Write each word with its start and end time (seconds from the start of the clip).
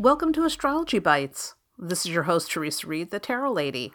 Welcome 0.00 0.32
to 0.32 0.46
Astrology 0.46 0.98
Bites. 0.98 1.56
This 1.78 2.06
is 2.06 2.10
your 2.10 2.22
host, 2.22 2.50
Theresa 2.50 2.86
Reed, 2.86 3.10
the 3.10 3.20
Tarot 3.20 3.52
Lady. 3.52 3.92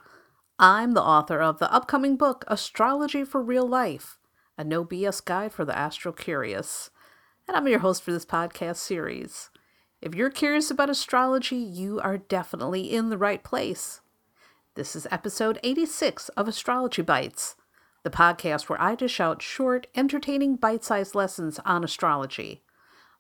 I'm 0.60 0.92
the 0.92 1.02
author 1.02 1.42
of 1.42 1.58
the 1.58 1.74
upcoming 1.74 2.16
book, 2.16 2.46
Astrology 2.48 3.24
for 3.24 3.42
Real 3.42 3.68
Life, 3.68 4.20
a 4.56 4.64
no 4.64 4.86
BS 4.86 5.26
guide 5.26 5.52
for 5.52 5.66
the 5.66 5.76
astro 5.76 6.12
curious. 6.12 6.92
And 7.48 7.58
I'm 7.58 7.68
your 7.68 7.80
host 7.80 8.04
for 8.04 8.12
this 8.12 8.24
podcast 8.24 8.76
series. 8.76 9.50
If 10.00 10.14
you're 10.14 10.30
curious 10.30 10.70
about 10.70 10.92
astrology, 10.92 11.56
you 11.56 12.00
are 12.02 12.20
definitely 12.20 12.94
in 12.94 13.10
the 13.10 13.18
right 13.18 13.44
place. 13.44 14.02
This 14.76 14.96
is 14.96 15.08
episode 15.10 15.60
86 15.64 16.30
of 16.30 16.48
Astrology 16.48 17.02
Bites, 17.02 17.56
the 18.04 18.12
podcast 18.12 18.70
where 18.70 18.80
I 18.80 18.94
dish 18.94 19.20
out 19.20 19.42
short, 19.42 19.88
entertaining, 19.96 20.58
bite 20.58 20.84
sized 20.84 21.16
lessons 21.16 21.60
on 21.66 21.84
astrology. 21.84 22.62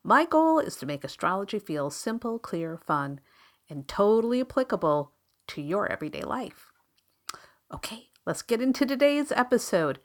My 0.07 0.23
goal 0.23 0.59
is 0.59 0.75
to 0.75 0.85
make 0.85 1.03
astrology 1.03 1.57
feel 1.57 1.89
simple, 1.89 2.37
clear, 2.37 2.77
fun, 2.77 3.21
and 3.67 3.87
totally 3.87 4.39
applicable 4.39 5.13
to 5.47 5.63
your 5.63 5.91
everyday 5.91 6.21
life. 6.21 6.71
Okay, 7.73 8.09
let's 8.23 8.43
get 8.43 8.61
into 8.61 8.85
today's 8.85 9.31
episode. 9.31 9.97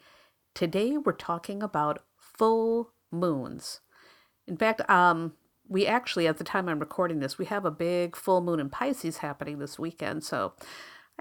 Today 0.54 0.96
we're 0.96 1.12
talking 1.12 1.62
about 1.62 2.02
full 2.16 2.94
moons. 3.10 3.80
In 4.48 4.56
fact, 4.56 4.88
um, 4.88 5.34
we 5.68 5.86
actually, 5.86 6.26
at 6.26 6.38
the 6.38 6.44
time 6.44 6.66
I'm 6.66 6.80
recording 6.80 7.20
this, 7.20 7.36
we 7.36 7.44
have 7.44 7.66
a 7.66 7.70
big 7.70 8.16
full 8.16 8.40
moon 8.40 8.58
in 8.58 8.70
Pisces 8.70 9.18
happening 9.18 9.58
this 9.58 9.78
weekend. 9.78 10.24
So 10.24 10.54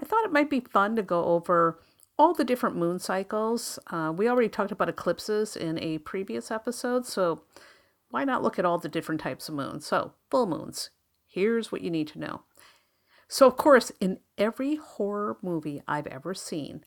I 0.00 0.06
thought 0.06 0.24
it 0.24 0.32
might 0.32 0.48
be 0.48 0.60
fun 0.60 0.96
to 0.96 1.02
go 1.02 1.26
over 1.26 1.82
all 2.18 2.32
the 2.32 2.44
different 2.44 2.76
moon 2.76 2.98
cycles. 2.98 3.78
Uh, 3.88 4.10
we 4.16 4.26
already 4.26 4.48
talked 4.48 4.72
about 4.72 4.88
eclipses 4.88 5.54
in 5.54 5.78
a 5.80 5.98
previous 5.98 6.50
episode, 6.50 7.04
so 7.04 7.42
why 8.10 8.24
not 8.24 8.42
look 8.42 8.58
at 8.58 8.64
all 8.64 8.78
the 8.78 8.88
different 8.88 9.20
types 9.20 9.48
of 9.48 9.54
moons? 9.54 9.86
So, 9.86 10.12
full 10.30 10.46
moons. 10.46 10.90
Here's 11.26 11.70
what 11.70 11.80
you 11.80 11.90
need 11.90 12.08
to 12.08 12.18
know. 12.18 12.42
So, 13.28 13.46
of 13.46 13.56
course, 13.56 13.92
in 14.00 14.18
every 14.36 14.76
horror 14.76 15.38
movie 15.42 15.82
I've 15.86 16.08
ever 16.08 16.34
seen, 16.34 16.84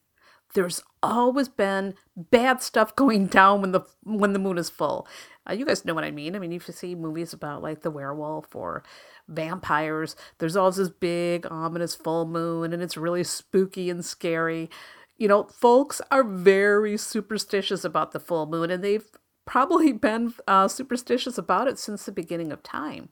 there's 0.54 0.84
always 1.02 1.48
been 1.48 1.96
bad 2.16 2.62
stuff 2.62 2.96
going 2.98 3.28
down 3.28 3.62
when 3.62 3.72
the 3.72 3.82
when 4.04 4.34
the 4.34 4.40
moon 4.40 4.58
is 4.58 4.70
full. 4.70 5.08
Uh, 5.50 5.54
you 5.54 5.66
guys 5.66 5.86
know 5.86 5.94
what 5.94 6.04
I 6.04 6.12
mean. 6.12 6.36
I 6.36 6.40
mean, 6.40 6.54
if 6.54 6.68
you 6.68 6.74
see 6.74 6.96
movies 6.96 7.34
about 7.34 7.64
like 7.64 7.82
the 7.82 7.92
werewolf 7.92 8.56
or 8.56 8.84
vampires, 9.28 10.16
there's 10.40 10.56
always 10.56 10.78
this 10.78 10.90
big 10.90 11.46
ominous 11.50 11.96
full 11.96 12.26
moon, 12.26 12.74
and 12.74 12.82
it's 12.84 12.98
really 12.98 13.24
spooky 13.24 13.90
and 13.90 14.04
scary. 14.04 14.70
You 15.18 15.28
know, 15.28 15.44
folks 15.44 16.02
are 16.12 16.24
very 16.24 16.98
superstitious 16.98 17.86
about 17.86 18.12
the 18.12 18.20
full 18.20 18.46
moon, 18.46 18.72
and 18.72 18.84
they've 18.84 19.06
probably 19.46 19.92
been 19.94 20.34
uh, 20.48 20.68
superstitious 20.68 21.38
about 21.38 21.68
it 21.68 21.80
since 21.80 22.06
the 22.06 22.12
beginning 22.12 22.52
of 22.52 22.64
time. 22.64 23.10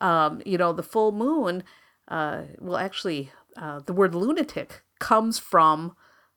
Um, 0.00 0.42
you 0.44 0.58
know, 0.58 0.72
the 0.72 0.82
full 0.82 1.12
moon, 1.12 1.62
uh, 2.08 2.42
well, 2.58 2.76
actually, 2.76 3.30
uh, 3.56 3.80
the 3.80 3.92
word 3.92 4.14
lunatic 4.14 4.82
comes 4.98 5.38
from 5.38 5.96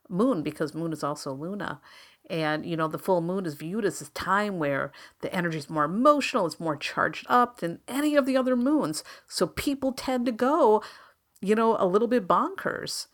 moon 0.10 0.42
because 0.42 0.74
moon 0.74 0.94
is 0.94 1.04
also 1.04 1.34
Luna. 1.34 1.82
And, 2.30 2.66
you 2.66 2.78
know, 2.78 2.88
the 2.88 3.00
full 3.00 3.22
moon 3.22 3.46
is 3.46 3.56
viewed 3.56 3.86
as 3.86 4.00
this 4.00 4.10
time 4.10 4.60
where 4.60 4.92
the 5.22 5.34
energy 5.34 5.58
is 5.58 5.70
more 5.70 5.86
emotional, 5.86 6.46
it's 6.46 6.60
more 6.60 6.76
charged 6.76 7.26
up 7.28 7.60
than 7.60 7.80
any 7.88 8.16
of 8.16 8.26
the 8.26 8.38
other 8.38 8.56
moons. 8.56 9.04
So 9.28 9.48
people 9.48 9.94
tend 9.94 10.28
to 10.28 10.32
go, 10.32 10.84
you 11.42 11.56
know, 11.56 11.76
a 11.80 11.88
little 11.88 12.08
bit 12.08 12.28
bonkers. 12.28 13.08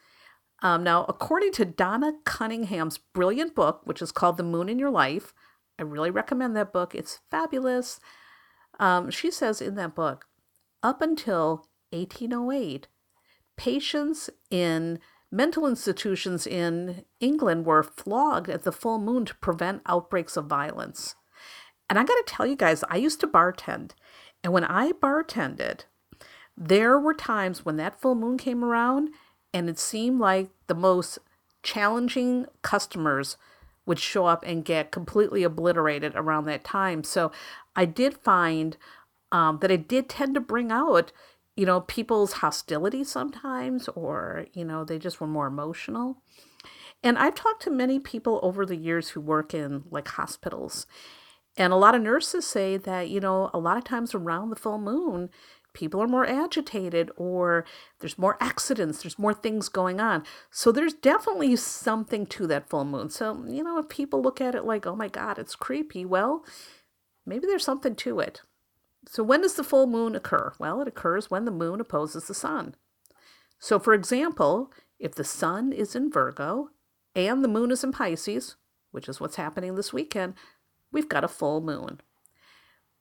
Um, 0.61 0.83
now, 0.83 1.05
according 1.07 1.53
to 1.53 1.65
Donna 1.65 2.13
Cunningham's 2.25 2.97
brilliant 2.97 3.55
book, 3.55 3.81
which 3.85 4.01
is 4.01 4.11
called 4.11 4.37
The 4.37 4.43
Moon 4.43 4.67
in 4.67 4.79
Your 4.79 4.89
Life, 4.89 5.33
I 5.77 5.83
really 5.83 6.11
recommend 6.11 6.55
that 6.55 6.73
book. 6.73 6.95
It's 6.95 7.19
fabulous. 7.29 7.99
Um, 8.79 9.09
she 9.09 9.31
says 9.31 9.61
in 9.61 9.75
that 9.75 9.95
book, 9.95 10.25
up 10.83 11.01
until 11.01 11.67
1808, 11.91 12.87
patients 13.57 14.29
in 14.49 14.99
mental 15.31 15.67
institutions 15.67 16.45
in 16.47 17.03
England 17.19 17.65
were 17.65 17.83
flogged 17.83 18.49
at 18.49 18.63
the 18.63 18.71
full 18.71 18.99
moon 18.99 19.25
to 19.25 19.35
prevent 19.35 19.81
outbreaks 19.85 20.37
of 20.37 20.45
violence. 20.45 21.15
And 21.89 21.99
I 21.99 22.03
got 22.03 22.15
to 22.15 22.23
tell 22.25 22.45
you 22.45 22.55
guys, 22.55 22.83
I 22.89 22.97
used 22.97 23.19
to 23.21 23.27
bartend. 23.27 23.91
And 24.43 24.53
when 24.53 24.63
I 24.63 24.91
bartended, 24.91 25.81
there 26.57 26.97
were 26.97 27.13
times 27.13 27.65
when 27.65 27.77
that 27.77 27.99
full 27.99 28.15
moon 28.15 28.37
came 28.37 28.63
around 28.63 29.09
and 29.53 29.69
it 29.69 29.79
seemed 29.79 30.19
like 30.19 30.49
the 30.67 30.75
most 30.75 31.19
challenging 31.63 32.45
customers 32.61 33.37
would 33.85 33.99
show 33.99 34.25
up 34.25 34.43
and 34.45 34.65
get 34.65 34.91
completely 34.91 35.43
obliterated 35.43 36.13
around 36.15 36.45
that 36.45 36.63
time. 36.63 37.03
So 37.03 37.31
I 37.75 37.85
did 37.85 38.17
find 38.17 38.77
um, 39.31 39.59
that 39.61 39.71
it 39.71 39.87
did 39.87 40.09
tend 40.09 40.33
to 40.35 40.39
bring 40.39 40.71
out, 40.71 41.11
you 41.55 41.65
know, 41.65 41.81
people's 41.81 42.33
hostility 42.33 43.03
sometimes, 43.03 43.87
or, 43.89 44.47
you 44.53 44.65
know, 44.65 44.83
they 44.83 44.97
just 44.97 45.19
were 45.19 45.27
more 45.27 45.47
emotional. 45.47 46.17
And 47.03 47.17
I've 47.17 47.35
talked 47.35 47.61
to 47.63 47.69
many 47.69 47.99
people 47.99 48.39
over 48.41 48.65
the 48.65 48.75
years 48.75 49.09
who 49.09 49.21
work 49.21 49.53
in 49.53 49.83
like 49.91 50.07
hospitals. 50.07 50.87
And 51.57 51.71
a 51.71 51.77
lot 51.77 51.95
of 51.95 52.01
nurses 52.01 52.45
say 52.45 52.77
that, 52.77 53.09
you 53.09 53.19
know, 53.19 53.49
a 53.53 53.59
lot 53.59 53.77
of 53.77 53.83
times 53.83 54.13
around 54.13 54.49
the 54.49 54.55
full 54.55 54.79
moon, 54.79 55.29
people 55.75 56.01
are 56.01 56.07
more 56.07 56.25
agitated 56.25 57.11
or 57.15 57.65
there's 57.99 58.17
more 58.17 58.37
accidents, 58.39 59.03
there's 59.03 59.19
more 59.19 59.33
things 59.33 59.69
going 59.69 59.99
on. 59.99 60.23
So 60.49 60.71
there's 60.71 60.93
definitely 60.93 61.55
something 61.57 62.25
to 62.27 62.47
that 62.47 62.67
full 62.67 62.85
moon. 62.85 63.11
So, 63.11 63.45
you 63.47 63.63
know, 63.63 63.77
if 63.77 63.89
people 63.89 64.21
look 64.21 64.41
at 64.41 64.55
it 64.55 64.65
like, 64.65 64.87
oh 64.87 64.95
my 64.95 65.07
God, 65.07 65.37
it's 65.37 65.55
creepy, 65.55 66.05
well, 66.05 66.43
maybe 67.25 67.45
there's 67.45 67.65
something 67.65 67.95
to 67.97 68.19
it. 68.19 68.41
So, 69.07 69.21
when 69.21 69.41
does 69.41 69.53
the 69.53 69.63
full 69.63 69.85
moon 69.85 70.15
occur? 70.15 70.53
Well, 70.57 70.81
it 70.81 70.87
occurs 70.87 71.29
when 71.29 71.45
the 71.45 71.51
moon 71.51 71.79
opposes 71.79 72.25
the 72.25 72.33
sun. 72.33 72.73
So, 73.59 73.77
for 73.77 73.93
example, 73.93 74.71
if 74.99 75.13
the 75.13 75.23
sun 75.23 75.71
is 75.71 75.95
in 75.95 76.11
Virgo 76.11 76.71
and 77.13 77.43
the 77.43 77.47
moon 77.47 77.69
is 77.69 77.83
in 77.83 77.91
Pisces, 77.91 78.55
which 78.91 79.07
is 79.07 79.19
what's 79.19 79.35
happening 79.35 79.75
this 79.75 79.93
weekend, 79.93 80.33
we've 80.91 81.09
got 81.09 81.23
a 81.23 81.27
full 81.27 81.61
moon 81.61 82.01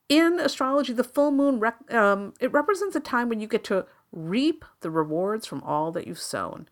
in 0.09 0.38
astrology, 0.41 0.92
the 0.92 1.04
full 1.04 1.31
moon 1.31 1.60
rec- 1.60 1.92
um, 1.92 2.34
it 2.41 2.53
represents 2.53 2.97
a 2.97 3.00
time 3.00 3.28
when 3.28 3.41
you 3.41 3.47
get 3.47 3.65
to 3.65 3.87
reap 4.12 4.65
the 4.81 4.91
rewards 4.91 5.47
from 5.47 5.62
all 5.62 5.92
that 5.92 6.06
you've 6.06 6.19
sown. 6.19 6.69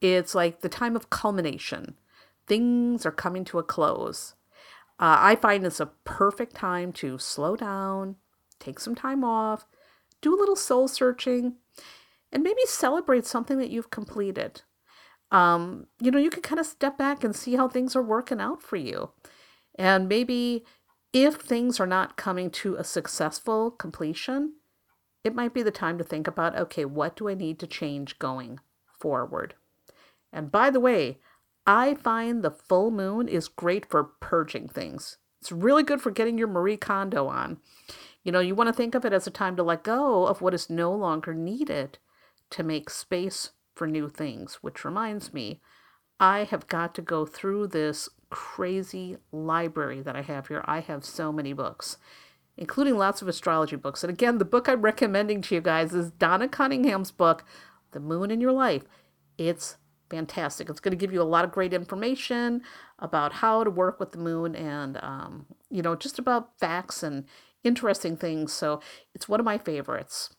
It's 0.00 0.34
like 0.34 0.60
the 0.60 0.68
time 0.68 0.94
of 0.94 1.10
culmination. 1.10 1.96
Things 2.46 3.04
are 3.04 3.12
coming 3.12 3.44
to 3.46 3.58
a 3.58 3.62
close. 3.64 4.34
Uh, 5.00 5.16
I 5.20 5.36
find 5.36 5.64
it's 5.64 5.80
a 5.80 5.90
perfect 6.04 6.54
time 6.54 6.92
to 6.94 7.18
slow 7.18 7.56
down, 7.56 8.16
take 8.58 8.80
some 8.80 8.94
time 8.94 9.22
off, 9.22 9.66
do 10.20 10.34
a 10.34 10.38
little 10.38 10.56
soul 10.56 10.88
searching, 10.88 11.54
and 12.32 12.42
maybe 12.42 12.60
celebrate 12.66 13.26
something 13.26 13.58
that 13.58 13.70
you've 13.70 13.90
completed. 13.90 14.62
Um, 15.30 15.86
you 16.00 16.10
know, 16.10 16.18
you 16.18 16.30
can 16.30 16.42
kind 16.42 16.58
of 16.58 16.66
step 16.66 16.96
back 16.96 17.22
and 17.22 17.34
see 17.36 17.56
how 17.56 17.68
things 17.68 17.94
are 17.94 18.02
working 18.02 18.40
out 18.40 18.62
for 18.62 18.76
you. 18.76 19.10
And 19.78 20.08
maybe 20.08 20.64
if 21.24 21.36
things 21.36 21.80
are 21.80 21.86
not 21.86 22.16
coming 22.16 22.50
to 22.50 22.76
a 22.76 22.84
successful 22.84 23.70
completion, 23.70 24.54
it 25.24 25.34
might 25.34 25.54
be 25.54 25.62
the 25.62 25.70
time 25.70 25.98
to 25.98 26.04
think 26.04 26.26
about 26.26 26.56
okay, 26.56 26.84
what 26.84 27.16
do 27.16 27.28
I 27.28 27.34
need 27.34 27.58
to 27.60 27.66
change 27.66 28.18
going 28.18 28.60
forward? 28.98 29.54
And 30.32 30.50
by 30.50 30.70
the 30.70 30.80
way, 30.80 31.18
I 31.66 31.94
find 31.94 32.42
the 32.42 32.50
full 32.50 32.90
moon 32.90 33.28
is 33.28 33.48
great 33.48 33.86
for 33.86 34.04
purging 34.04 34.68
things. 34.68 35.18
It's 35.40 35.52
really 35.52 35.82
good 35.82 36.00
for 36.00 36.10
getting 36.10 36.38
your 36.38 36.48
Marie 36.48 36.76
Kondo 36.76 37.28
on. 37.28 37.58
You 38.24 38.32
know, 38.32 38.40
you 38.40 38.54
want 38.54 38.68
to 38.68 38.72
think 38.72 38.94
of 38.94 39.04
it 39.04 39.12
as 39.12 39.26
a 39.26 39.30
time 39.30 39.56
to 39.56 39.62
let 39.62 39.84
go 39.84 40.26
of 40.26 40.40
what 40.40 40.54
is 40.54 40.68
no 40.68 40.92
longer 40.92 41.32
needed 41.34 41.98
to 42.50 42.62
make 42.62 42.90
space 42.90 43.50
for 43.74 43.86
new 43.86 44.08
things, 44.08 44.56
which 44.56 44.84
reminds 44.84 45.32
me, 45.32 45.60
I 46.20 46.44
have 46.44 46.66
got 46.66 46.94
to 46.96 47.02
go 47.02 47.24
through 47.26 47.68
this 47.68 48.08
crazy 48.30 49.16
library 49.32 50.02
that 50.02 50.16
I 50.16 50.22
have 50.22 50.48
here. 50.48 50.62
I 50.66 50.80
have 50.80 51.04
so 51.04 51.32
many 51.32 51.52
books, 51.52 51.96
including 52.56 52.96
lots 52.96 53.22
of 53.22 53.28
astrology 53.28 53.76
books. 53.76 54.02
And 54.02 54.10
again, 54.10 54.38
the 54.38 54.44
book 54.44 54.68
I'm 54.68 54.82
recommending 54.82 55.42
to 55.42 55.54
you 55.54 55.60
guys 55.60 55.94
is 55.94 56.10
Donna 56.10 56.48
Cunningham's 56.48 57.10
book, 57.10 57.44
The 57.92 58.00
Moon 58.00 58.30
in 58.30 58.40
Your 58.40 58.52
Life. 58.52 58.84
It's 59.38 59.76
fantastic. 60.10 60.68
It's 60.68 60.80
going 60.80 60.92
to 60.92 60.96
give 60.96 61.12
you 61.12 61.22
a 61.22 61.24
lot 61.24 61.44
of 61.44 61.52
great 61.52 61.72
information 61.72 62.62
about 62.98 63.34
how 63.34 63.62
to 63.62 63.70
work 63.70 64.00
with 64.00 64.12
the 64.12 64.18
moon 64.18 64.56
and, 64.56 64.98
um, 65.02 65.46
you 65.70 65.82
know, 65.82 65.94
just 65.94 66.18
about 66.18 66.58
facts 66.58 67.02
and 67.02 67.24
interesting 67.62 68.16
things. 68.16 68.52
So 68.52 68.80
it's 69.14 69.28
one 69.28 69.40
of 69.40 69.46
my 69.46 69.58
favorites. 69.58 70.30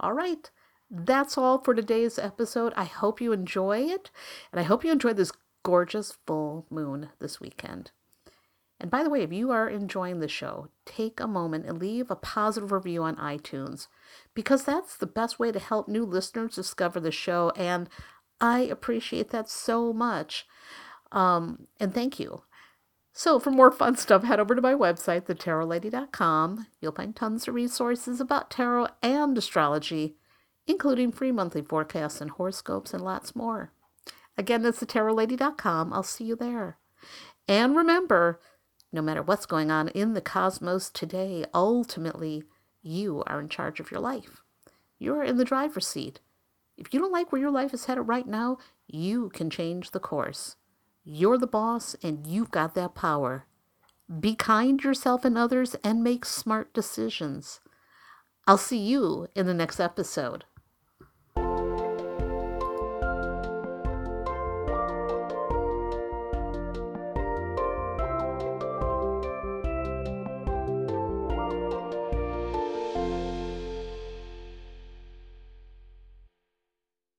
All 0.00 0.12
right. 0.12 0.50
That's 0.94 1.38
all 1.38 1.56
for 1.58 1.74
today's 1.74 2.18
episode. 2.18 2.74
I 2.76 2.84
hope 2.84 3.18
you 3.18 3.32
enjoy 3.32 3.78
it. 3.78 4.10
And 4.52 4.60
I 4.60 4.62
hope 4.62 4.84
you 4.84 4.92
enjoy 4.92 5.14
this 5.14 5.32
gorgeous 5.62 6.18
full 6.26 6.66
moon 6.68 7.08
this 7.18 7.40
weekend. 7.40 7.92
And 8.78 8.90
by 8.90 9.02
the 9.02 9.08
way, 9.08 9.22
if 9.22 9.32
you 9.32 9.50
are 9.52 9.70
enjoying 9.70 10.20
the 10.20 10.28
show, 10.28 10.68
take 10.84 11.18
a 11.18 11.26
moment 11.26 11.64
and 11.64 11.78
leave 11.78 12.10
a 12.10 12.16
positive 12.16 12.72
review 12.72 13.04
on 13.04 13.16
iTunes 13.16 13.86
because 14.34 14.64
that's 14.64 14.94
the 14.96 15.06
best 15.06 15.38
way 15.38 15.50
to 15.50 15.58
help 15.58 15.88
new 15.88 16.04
listeners 16.04 16.56
discover 16.56 17.00
the 17.00 17.10
show. 17.10 17.52
And 17.56 17.88
I 18.38 18.60
appreciate 18.60 19.30
that 19.30 19.48
so 19.48 19.94
much. 19.94 20.46
Um, 21.10 21.68
and 21.80 21.94
thank 21.94 22.20
you. 22.20 22.42
So, 23.14 23.38
for 23.38 23.50
more 23.50 23.70
fun 23.70 23.96
stuff, 23.96 24.24
head 24.24 24.40
over 24.40 24.54
to 24.54 24.60
my 24.62 24.74
website, 24.74 25.22
thetarotlady.com. 25.22 26.66
You'll 26.80 26.92
find 26.92 27.14
tons 27.14 27.46
of 27.46 27.54
resources 27.54 28.20
about 28.20 28.50
tarot 28.50 28.88
and 29.02 29.36
astrology, 29.38 30.16
including 30.66 31.12
free 31.12 31.32
monthly 31.32 31.62
forecasts 31.62 32.20
and 32.20 32.30
horoscopes 32.30 32.94
and 32.94 33.02
lots 33.02 33.34
more. 33.36 33.72
Again, 34.36 34.62
that's 34.62 34.80
thetarotlady.com. 34.80 35.92
I'll 35.92 36.02
see 36.02 36.24
you 36.24 36.36
there. 36.36 36.78
And 37.48 37.76
remember, 37.76 38.40
no 38.92 39.02
matter 39.02 39.22
what's 39.22 39.46
going 39.46 39.70
on 39.70 39.88
in 39.88 40.14
the 40.14 40.20
cosmos 40.20 40.90
today, 40.90 41.44
ultimately, 41.52 42.44
you 42.82 43.22
are 43.26 43.40
in 43.40 43.48
charge 43.48 43.80
of 43.80 43.90
your 43.90 44.00
life. 44.00 44.42
You're 44.98 45.24
in 45.24 45.36
the 45.36 45.44
driver's 45.44 45.86
seat. 45.86 46.20
If 46.76 46.92
you 46.92 47.00
don't 47.00 47.12
like 47.12 47.32
where 47.32 47.40
your 47.40 47.50
life 47.50 47.74
is 47.74 47.86
headed 47.86 48.08
right 48.08 48.26
now, 48.26 48.58
you 48.86 49.30
can 49.30 49.50
change 49.50 49.90
the 49.90 50.00
course. 50.00 50.56
You're 51.04 51.38
the 51.38 51.46
boss 51.46 51.96
and 52.02 52.26
you've 52.26 52.50
got 52.50 52.74
that 52.74 52.94
power. 52.94 53.46
Be 54.20 54.34
kind 54.34 54.82
yourself 54.82 55.24
and 55.24 55.36
others 55.36 55.74
and 55.82 56.02
make 56.02 56.24
smart 56.24 56.72
decisions. 56.72 57.60
I'll 58.46 58.58
see 58.58 58.78
you 58.78 59.28
in 59.34 59.46
the 59.46 59.54
next 59.54 59.80
episode. 59.80 60.44